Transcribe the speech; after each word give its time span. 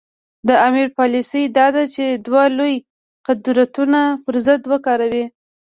د 0.47 0.49
امیر 0.67 0.87
پالیسي 0.97 1.43
دا 1.57 1.67
ده 1.75 1.83
چې 1.95 2.05
دوه 2.27 2.43
لوی 2.57 2.75
قدرتونه 3.27 3.99
پر 4.23 4.35
ضد 4.45 4.61
وکاروي. 4.71 5.25